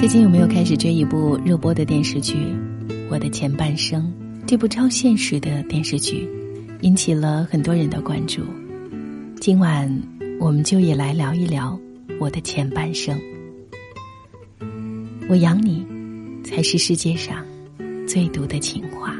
[0.00, 2.32] 最近有没有开始追一部热播的电视剧
[3.10, 4.02] 《我的前半生》？
[4.46, 6.26] 这部超现实的电视剧
[6.80, 8.40] 引起了很多人的关注。
[9.42, 10.02] 今晚
[10.40, 11.78] 我们就也来聊一聊
[12.18, 13.20] 我的前半生。
[15.28, 15.86] 我养你，
[16.44, 17.44] 才是世界上
[18.08, 19.14] 最毒的情话。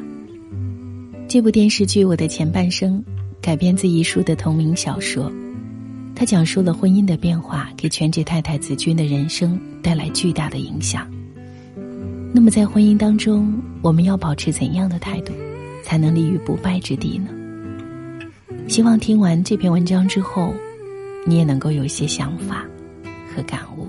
[1.29, 3.05] 这部电视剧《我的前半生》
[3.43, 5.31] 改编自一书的同名小说。
[6.21, 11.11] 他讲述了婚姻的变化给全职太太子君的人生带来巨大的影响。
[12.31, 15.33] 那么，在婚姻当中，我们要保持怎样的态度，
[15.83, 17.31] 才能立于不败之地呢？
[18.69, 20.53] 希望听完这篇文章之后，
[21.27, 22.67] 你也能够有一些想法
[23.35, 23.89] 和感悟。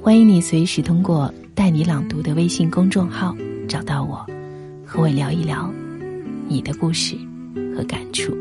[0.00, 3.36] 欢迎你随时通过“带你朗读”的微信公众号
[3.68, 4.26] 找到我，
[4.86, 5.70] 和我聊一聊
[6.48, 7.14] 你的故事
[7.76, 8.34] 和感触。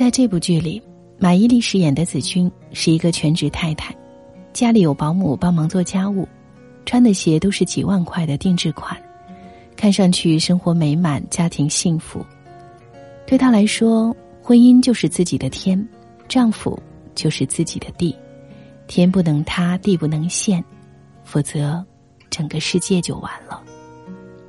[0.00, 0.82] 在这部剧里，
[1.18, 3.94] 马伊琍饰演的子君是一个全职太太，
[4.50, 6.26] 家里有保姆帮忙做家务，
[6.86, 8.96] 穿的鞋都是几万块的定制款，
[9.76, 12.24] 看上去生活美满，家庭幸福。
[13.26, 15.86] 对她来说，婚姻就是自己的天，
[16.26, 16.82] 丈夫
[17.14, 18.16] 就是自己的地，
[18.86, 20.64] 天不能塌，地不能陷，
[21.24, 21.84] 否则
[22.30, 23.62] 整个世界就完了。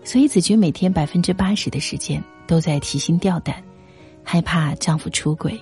[0.05, 3.61] 所以子君每天百分之八十的时间都在提心吊胆。
[4.23, 5.61] 害怕丈夫出轨，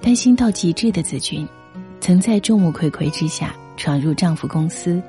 [0.00, 1.46] 担心到极致的子君，
[2.00, 5.02] 曾在众目睽睽之下闯入丈夫公司，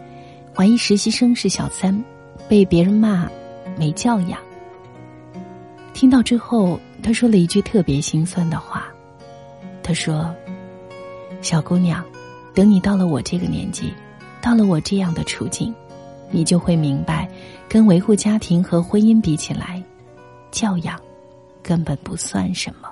[0.56, 2.04] 怀疑实习生是小三，
[2.48, 3.30] 被别人骂
[3.78, 4.40] 没教养。
[5.94, 8.88] 听到之后，她说了一句特别心酸的话
[9.84, 10.34] ：“她说，
[11.42, 12.06] 小姑娘，
[12.54, 13.94] 等你到了我这个年纪，
[14.42, 15.74] 到了我这样的处境，
[16.30, 17.28] 你就会明白，
[17.68, 19.84] 跟维护家庭和婚姻比起来，
[20.52, 20.98] 教养。”
[21.68, 22.90] 根本不算什么，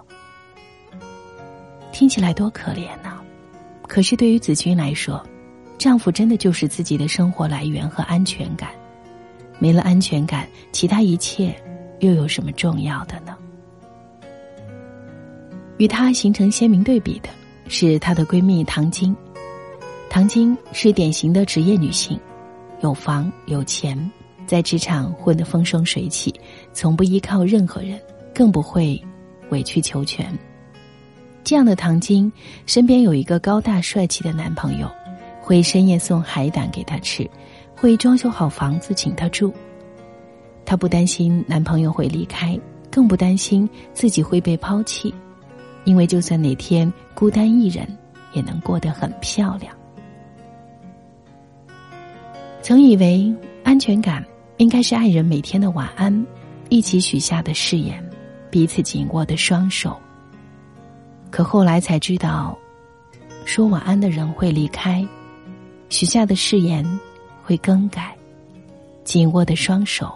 [1.94, 3.22] 听起来多可怜呐！
[3.88, 5.26] 可是对于子君来说，
[5.78, 8.72] 丈夫真的就是自己的生活来源和安全感。
[9.60, 11.56] 没了安全感，其他一切
[12.00, 13.38] 又有什么重要的呢？
[15.78, 17.30] 与她形成鲜明对比的
[17.70, 19.16] 是她的闺蜜唐晶。
[20.10, 22.20] 唐晶是典型的职业女性，
[22.82, 24.12] 有房有钱，
[24.46, 26.38] 在职场混得风生水起，
[26.74, 27.98] 从不依靠任何人。
[28.36, 29.02] 更不会
[29.50, 30.38] 委曲求全。
[31.44, 32.32] 这样的唐晶
[32.66, 34.92] 身边有一个高大帅气的男朋友，
[35.40, 37.30] 会深夜送海胆给她吃，
[37.76, 39.54] 会装修好房子请她住。
[40.66, 42.60] 她不担心男朋友会离开，
[42.92, 45.14] 更不担心自己会被抛弃，
[45.86, 47.88] 因为就算哪天孤单一人，
[48.34, 49.74] 也能过得很漂亮。
[52.62, 54.26] 曾以为安全感
[54.58, 56.26] 应该是爱人每天的晚安，
[56.70, 58.05] 一起许下的誓言。
[58.50, 60.00] 彼此紧握的双手。
[61.32, 62.58] 可后来才知道，
[63.46, 65.06] 说晚安的人会离开，
[65.90, 66.84] 许下的誓言
[67.44, 68.16] 会更改，
[69.04, 70.14] 紧握的双手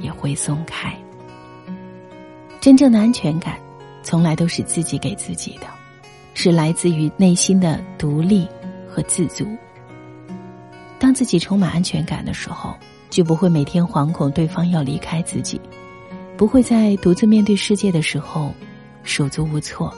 [0.00, 0.96] 也会松开。
[2.60, 3.58] 真正的安全感，
[4.02, 5.66] 从来都是自己给自己的，
[6.34, 8.48] 是来自于内心的独立
[8.88, 9.46] 和自足。
[10.98, 12.74] 当自己充满安全感的时候，
[13.10, 15.60] 就不会每天惶恐对方要离开自己。
[16.36, 18.52] 不会在独自面对世界的时候
[19.02, 19.92] 手足无措，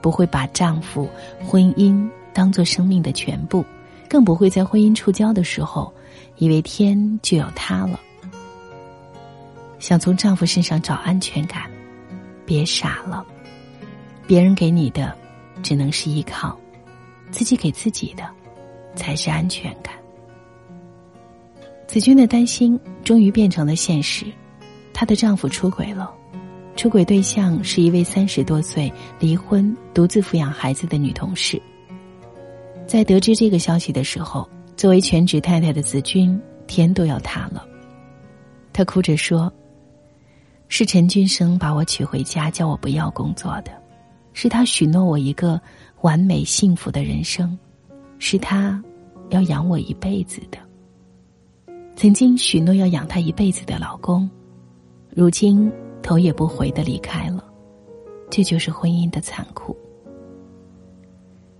[0.00, 1.08] 不会把丈夫、
[1.44, 3.64] 婚姻当做生命的全部，
[4.08, 5.92] 更不会在婚姻触礁的时候
[6.36, 8.00] 以为天就要塌了。
[9.78, 11.70] 想从丈夫身上找安全感，
[12.44, 13.24] 别傻了，
[14.26, 15.14] 别人给你的
[15.62, 16.58] 只能是依靠，
[17.30, 18.28] 自己给自己的
[18.96, 19.94] 才是安全感。
[21.86, 24.26] 子君的担心终于变成了现实。
[24.98, 26.12] 她的丈夫出轨了，
[26.74, 31.62] 出轨对象是一位三十多岁、离婚、独自抚养孩子的女同事。
[32.84, 36.36] 在得知这个消息的时候，作为全职太太的子君
[36.66, 37.64] 天都要塌了。
[38.72, 39.52] 她哭着说
[40.66, 43.70] ：“是陈君生把我娶回家，叫我不要工作的；
[44.32, 45.60] 是他许诺我一个
[46.00, 47.56] 完美幸福的人生；
[48.18, 48.82] 是他
[49.28, 50.58] 要养我一辈子的。
[51.94, 54.28] 曾经许诺要养他一辈子的老公。”
[55.18, 55.68] 如今
[56.00, 57.42] 头也不回的离开了，
[58.30, 59.76] 这就是婚姻的残酷。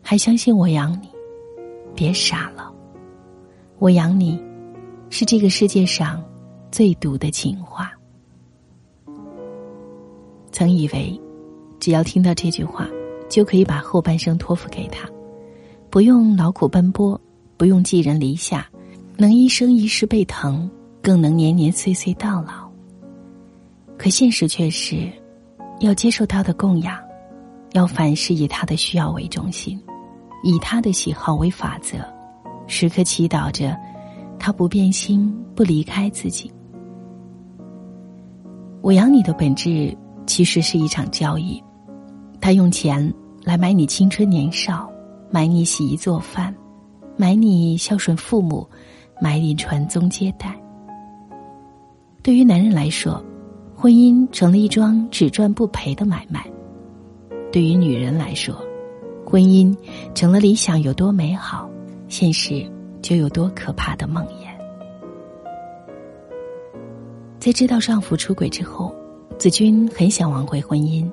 [0.01, 1.09] 还相信我养你，
[1.93, 2.73] 别傻了。
[3.81, 4.41] 我养你，
[5.11, 6.23] 是这个世界上
[6.71, 7.91] 最毒的情话。
[10.53, 11.21] 曾以为，
[11.81, 12.89] 只要听到这句话，
[13.29, 15.11] 就可以把后半生托付给他，
[15.91, 17.21] 不用劳苦奔波，
[17.57, 18.71] 不用寄人篱下，
[19.17, 20.71] 能一生一世被疼，
[21.03, 22.68] 更能年年岁岁到老。
[23.99, 25.11] 可现实却是，
[25.81, 26.97] 要接受他的供养，
[27.73, 29.79] 要凡事以他的需要为中心，
[30.45, 31.99] 以他的喜好为法则，
[32.69, 33.77] 时刻祈祷着
[34.39, 36.51] 他不变心、不离开自己。
[38.81, 39.95] 我养你的本质
[40.27, 41.61] 其实是一场交易，
[42.41, 43.13] 他用钱
[43.43, 44.89] 来买你青春年少，
[45.29, 46.55] 买你洗衣做饭，
[47.17, 48.65] 买你孝顺父母，
[49.21, 50.57] 买你传宗接代。
[52.23, 53.23] 对于男人来说，
[53.81, 56.45] 婚姻成了一桩只赚不赔的买卖。
[57.53, 58.53] 对于女人来说，
[59.25, 59.73] 婚姻
[60.17, 61.71] 成了理想有多美好，
[62.09, 62.69] 现实
[63.01, 64.49] 就有多可怕的梦魇。
[67.39, 68.93] 在知道丈夫出轨之后，
[69.39, 71.09] 子君很想挽回婚姻，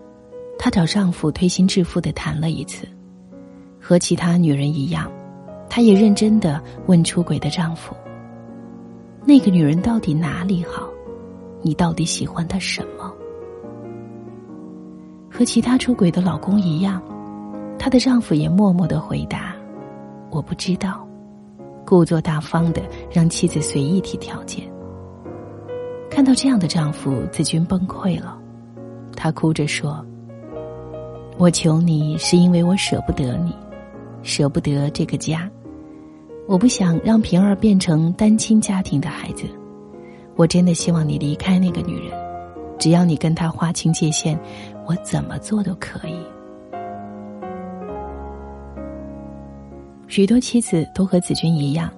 [0.57, 2.87] 她找丈夫推心置腹的谈了一次，
[3.79, 5.07] 和其他女人一样，
[5.69, 7.95] 她也认真的问出轨的丈夫
[9.23, 10.89] ：“那个女人到底哪里好？
[11.65, 13.11] 你到底喜欢他什么？”
[15.33, 17.01] 和其他出轨的老公一样，
[17.79, 19.55] 她的丈夫也默默的回答
[20.29, 21.05] ：“我不知道。”
[21.85, 22.81] 故作大方的
[23.11, 24.63] 让妻子随意提条件。
[26.09, 28.37] 看到这样的丈夫，子君崩溃了，
[29.15, 30.05] 她哭着说
[31.37, 33.53] ：“我求你是因为我舍不得你，
[34.23, 35.49] 舍不得这个家，
[36.47, 39.43] 我不想让平儿变成单亲家庭的孩子，
[40.35, 42.17] 我真的希望你离开那个女人。”
[42.77, 44.37] 只要你跟她划清界限，
[44.85, 46.15] 我怎么做都可以。
[50.07, 51.89] 许多妻子都和子君一样，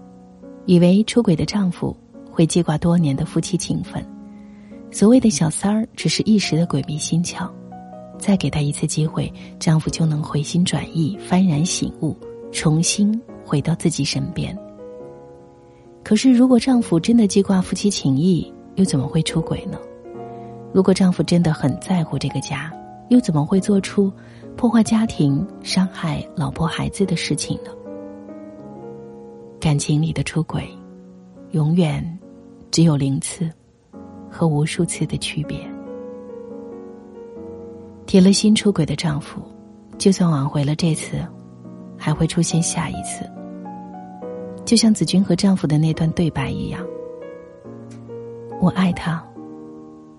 [0.66, 1.98] 以为出轨的丈夫
[2.32, 4.06] 会记挂多年的夫妻情分，
[4.92, 7.50] 所谓的小三儿只是一时的鬼迷心窍，
[8.20, 12.16] 再给他一次机会，丈夫就能回心转意、幡然醒悟，
[12.52, 14.56] 重新回到自己身边。
[16.08, 19.78] 可是，如果丈夫真的记挂夫妻情谊，又怎么会出轨呢？
[20.72, 22.72] 如果丈夫真的很在乎这个家，
[23.10, 24.10] 又怎么会做出
[24.56, 27.72] 破坏家庭、伤害老婆孩子的事情呢？
[29.60, 30.66] 感情里的出轨，
[31.52, 32.18] 永远
[32.72, 33.52] 只有零次
[34.32, 35.60] 和无数次的区别。
[38.06, 39.42] 铁了心出轨的丈夫，
[39.98, 41.18] 就算挽回了这次，
[41.98, 43.30] 还会出现下一次。
[44.68, 46.86] 就像子君和丈夫的那段对白一样，
[48.60, 49.24] 我爱他。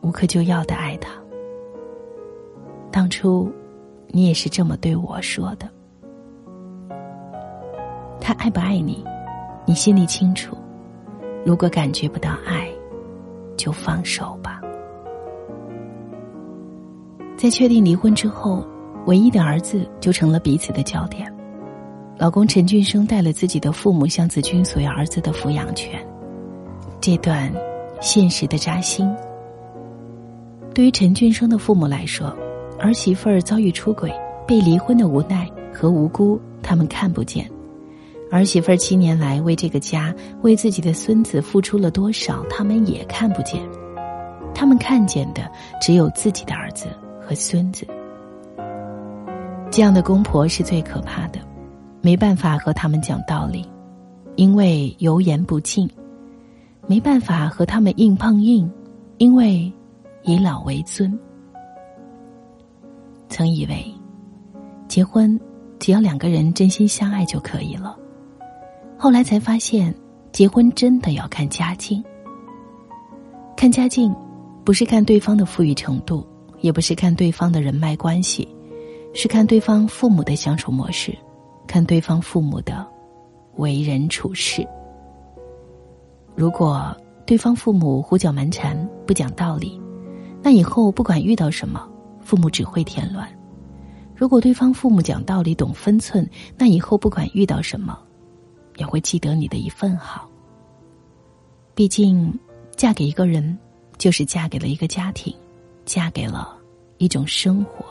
[0.00, 1.10] 无可救药的爱他。
[2.90, 3.52] 当初，
[4.06, 5.68] 你也是这么对我说的。
[8.18, 9.04] 他爱不爱你，
[9.66, 10.56] 你心里清楚。
[11.44, 12.70] 如果感觉不到爱，
[13.54, 14.62] 就放手吧。
[17.36, 18.66] 在确定离婚之后，
[19.04, 21.30] 唯一的儿子就成了彼此的焦点。
[22.18, 26.04] 老公陈俊生带了自己的父母向子君索要儿子的抚养权，
[27.00, 27.52] 这段
[28.00, 29.08] 现实的扎心。
[30.74, 32.36] 对于陈俊生的父母来说，
[32.76, 34.12] 儿媳妇儿遭遇出轨、
[34.48, 37.44] 被离婚的无奈和无辜，他们看不见；
[38.32, 40.12] 儿媳妇儿七年来为这个家、
[40.42, 43.62] 为自己的孙子付出了多少，他们也看不见。
[44.52, 45.48] 他们看见的
[45.80, 46.88] 只有自己的儿子
[47.20, 47.86] 和孙子。
[49.70, 51.38] 这样的公婆是最可怕的，
[52.00, 53.66] 没办法和他们讲道理，
[54.36, 55.88] 因为油盐不进；
[56.86, 58.70] 没办法和他们硬碰硬，
[59.18, 59.72] 因为。
[60.24, 61.18] 以老为尊，
[63.30, 63.86] 曾以为
[64.88, 65.40] 结婚
[65.78, 67.96] 只要两个人真心相爱就可以了，
[68.98, 69.94] 后来才发现，
[70.30, 72.04] 结婚真的要看家境。
[73.56, 74.14] 看家境，
[74.64, 76.26] 不是看对方的富裕程度，
[76.60, 78.46] 也不是看对方的人脉关系，
[79.14, 81.16] 是看对方父母的相处模式，
[81.68, 82.84] 看对方父母的
[83.56, 84.66] 为人处事。
[86.34, 86.96] 如果
[87.26, 89.80] 对方父母胡搅蛮缠，不讲道理。
[90.42, 91.88] 那以后不管遇到什么，
[92.20, 93.26] 父母只会添乱；
[94.14, 97.98] 如果对方父母讲道理、懂分寸，那以后不管遇到什么，
[98.76, 100.28] 也会记得你的一份好。
[101.74, 102.32] 毕竟，
[102.76, 103.58] 嫁给一个人，
[103.98, 105.34] 就是嫁给了一个家庭，
[105.84, 106.56] 嫁给了
[106.98, 107.84] 一种生活。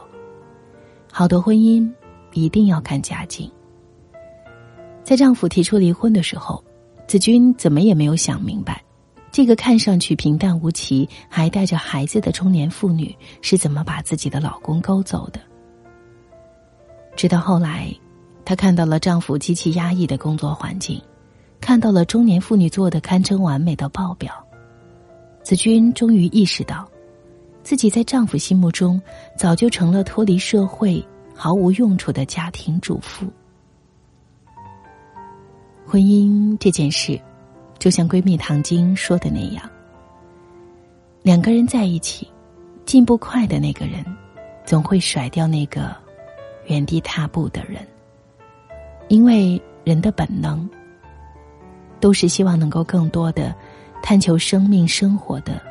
[1.11, 1.89] 好的婚姻
[2.33, 3.51] 一定要看家境。
[5.07, 6.61] 在丈夫提出离婚的时候，
[7.07, 8.83] 子君怎么也没有想明白。
[9.31, 15.39] 这个看上去平淡无奇、还带着孩子的中年妇女是怎么把自己的老公勾走的？
[17.15, 17.89] 直到后来，
[18.43, 21.01] 她看到了丈夫极其压抑的工作环境，
[21.61, 24.33] 看到了中年妇女做的堪称完美的报表，
[25.41, 26.85] 子君终于意识到，
[27.63, 29.01] 自己在丈夫心目中
[29.37, 31.01] 早就成了脱离社会、
[31.33, 33.25] 毫无用处的家庭主妇。
[35.87, 37.19] 婚姻这件事。
[37.79, 39.69] 就像闺蜜唐晶说的那样，
[41.21, 42.27] 两个人在一起，
[42.85, 44.03] 进步快的那个人，
[44.65, 45.95] 总会甩掉那个
[46.65, 47.85] 原地踏步的人。
[49.09, 50.67] 因为人的本能，
[51.99, 53.55] 都是希望能够更多的
[54.01, 55.61] 探求生命生活的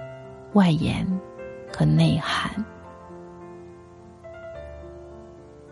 [0.53, 1.05] 外延
[1.77, 2.65] 和内涵。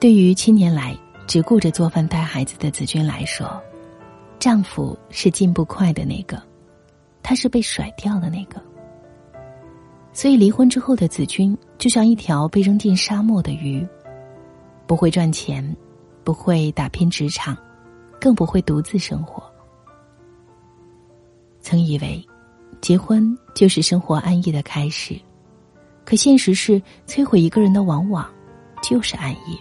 [0.01, 0.99] 对于七年来
[1.29, 3.63] 只顾着做饭带孩子的子君来说，
[4.39, 6.43] 丈夫是进步快的那个，
[7.23, 8.63] 他是被甩掉的那个。
[10.13, 13.87] 所以离婚之后的子君就像一条被扔进沙漠的鱼，
[14.87, 15.77] 不会赚钱。
[16.25, 17.55] 不会打拼职场，
[18.19, 19.43] 更不会独自生活。
[21.61, 22.27] 曾以为，
[22.81, 25.21] 结婚就是生活安逸的开始，
[26.03, 28.27] 可现实是，摧毁一个人的往往
[28.83, 29.61] 就是安逸。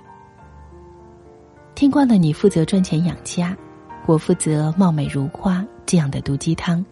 [1.75, 3.53] 听惯了你负责赚钱养家，
[4.05, 6.83] 我负责貌美如花这样的毒鸡汤，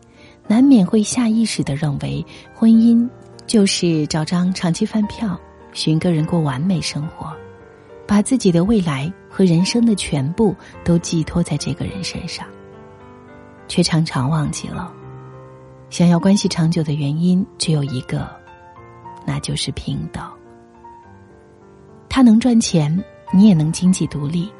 [0.47, 3.07] 难免会下意识的认为，婚姻
[3.45, 5.39] 就是找张长期饭票，
[5.73, 7.35] 寻个人过完美生活。
[8.07, 10.53] 把自己的未来和人生的全部
[10.83, 12.45] 都寄托在这个人身上，
[13.69, 14.91] 却常常忘记了，
[15.89, 18.29] 想要关系长久的原因只有一个，
[19.25, 20.21] 那就是平等。
[22.09, 23.01] 他能赚钱，
[23.33, 24.51] 你也能经济独立；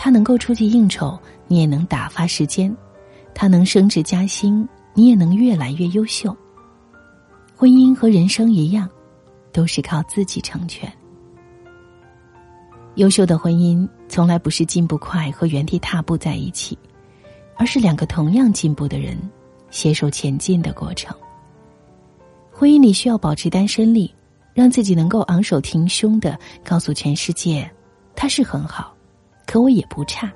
[0.00, 2.72] 他能够出去应酬，你也能打发时间；
[3.34, 6.34] 他能升职加薪，你也能越来越优秀。
[7.56, 8.88] 婚姻和人生一样，
[9.52, 10.90] 都是靠自己成全。
[12.94, 16.78] 优秀的婚姻从来不是进步快和原地踏步在一起，
[17.56, 19.18] 而是两个同样进步的人
[19.68, 21.12] 携手前进的过程。
[22.52, 24.14] 婚姻里需要保持单身力，
[24.54, 27.68] 让自己能够昂首挺胸的告诉全世界，
[28.14, 28.94] 他是很好，
[29.48, 30.30] 可我也不差。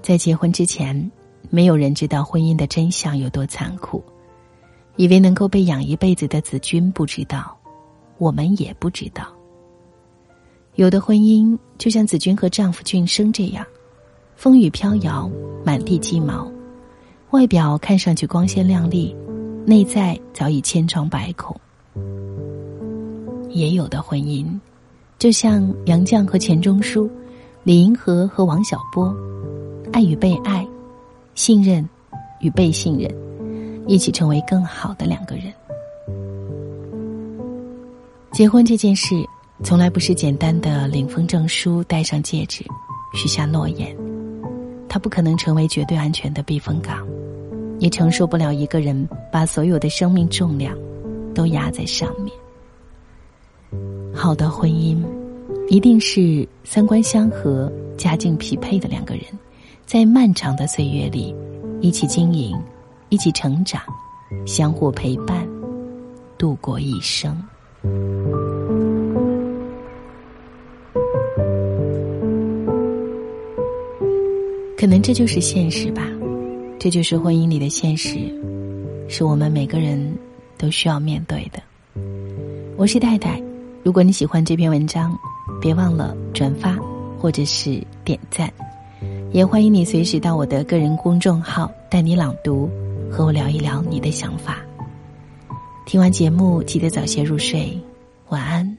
[0.00, 1.10] 在结婚之前，
[1.50, 4.00] 没有人知道婚姻的真相有多残酷，
[4.94, 7.58] 以为能够被养一辈子的子君不知道，
[8.18, 9.26] 我们也不知道。
[10.76, 13.66] 有的婚姻就像子君和丈夫俊生这样，
[14.36, 15.28] 风雨飘摇，
[15.64, 16.48] 满地鸡毛，
[17.30, 19.12] 外表看上去光鲜亮丽，
[19.66, 21.58] 内在早已千疮百孔。
[23.48, 24.46] 也有的婚姻，
[25.18, 27.10] 就像杨绛和钱钟书，
[27.64, 29.14] 李银河和王小波，
[29.92, 30.66] 爱与被爱，
[31.34, 31.88] 信任
[32.40, 33.12] 与被信任，
[33.86, 35.52] 一起成为更好的两个人。
[38.32, 39.14] 结婚这件事。
[39.64, 42.62] 从来不是简单的领封证书、戴上戒指、
[43.14, 43.96] 许下诺言，
[44.86, 47.08] 它不可能成为绝对安全的避风港，
[47.78, 50.76] 也承受不了一个人把所有的生命重量
[51.34, 52.30] 都压在上面。
[54.16, 54.96] 好的婚姻，
[55.68, 59.24] 一定是三观相合、家境匹配的两个人，
[59.84, 61.34] 在漫长的岁月里
[61.82, 62.58] 一起经营、
[63.10, 63.82] 一起成长、
[64.46, 65.46] 相互陪伴，
[66.38, 67.36] 度过一生。
[74.78, 76.02] 可能这就是现实吧，
[76.78, 78.18] 这就是婚姻里的现实，
[79.08, 80.16] 是我们每个人
[80.56, 81.62] 都需要面对的。
[82.76, 83.42] 我是戴戴，
[83.86, 85.16] 如果你喜欢这篇文章，
[85.60, 86.76] 别忘了转发
[87.16, 88.52] 或者是点赞，
[89.30, 92.68] 也欢迎你随时到我的个人公众号带你朗读，
[93.08, 94.58] 和我聊一聊你的想法。
[95.86, 97.80] 听完节目记得早些入睡，
[98.30, 98.76] 晚安，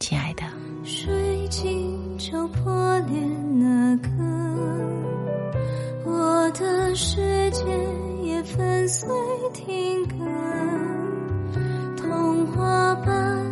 [0.00, 0.42] 亲爱的。
[0.82, 1.08] 水
[1.48, 3.16] 晶就破裂
[3.60, 4.08] 那个。
[6.04, 7.62] 我的世界
[8.24, 9.08] 也粉碎
[9.54, 10.16] 停格，
[11.96, 13.47] 童话般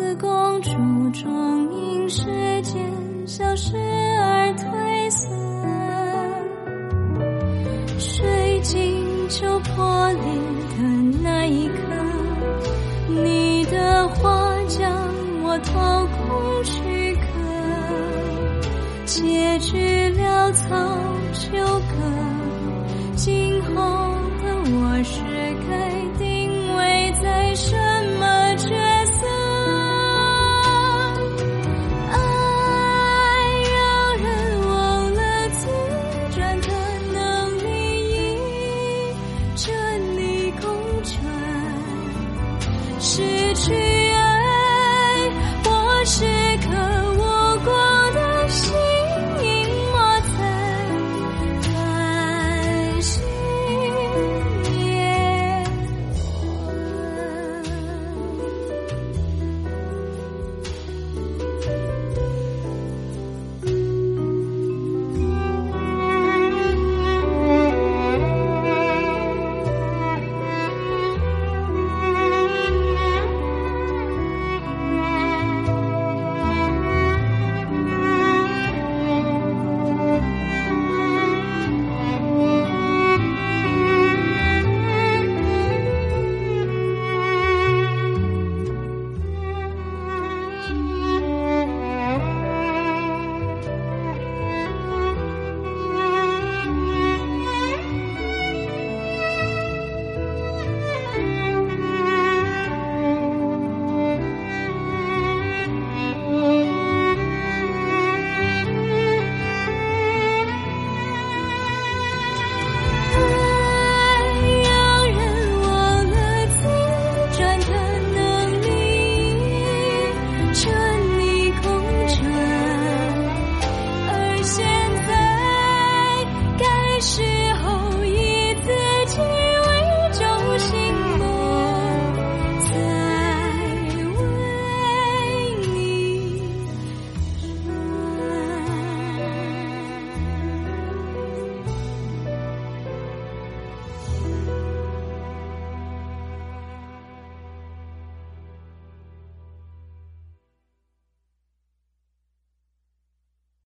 [0.00, 0.70] 王子公主
[1.10, 2.24] 终因时
[2.62, 2.82] 间
[3.26, 5.28] 消失而褪色，
[7.98, 10.22] 水晶球破裂
[10.70, 10.78] 的
[11.22, 11.74] 那一刻，
[13.08, 14.90] 你的话将
[15.42, 17.20] 我掏空躯壳。
[19.04, 19.76] 结局
[20.18, 20.64] 潦草